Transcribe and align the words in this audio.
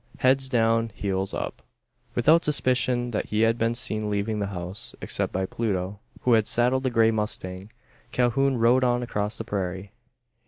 HEADS 0.17 0.49
DOWN 0.49 0.89
HEELS 0.95 1.31
UP! 1.31 1.61
Without 2.15 2.43
suspicion 2.43 3.11
that 3.11 3.27
he 3.27 3.41
had 3.41 3.55
been 3.59 3.75
seen 3.75 4.09
leaving 4.09 4.39
the 4.39 4.47
house 4.47 4.95
except 4.99 5.31
by 5.31 5.45
Pluto, 5.45 5.99
who 6.21 6.33
had 6.33 6.47
saddled 6.47 6.81
the 6.81 6.89
grey 6.89 7.11
mustang 7.11 7.69
Calhoun 8.11 8.57
rode 8.57 8.83
on 8.83 9.03
across 9.03 9.37
the 9.37 9.43
prairie. 9.43 9.91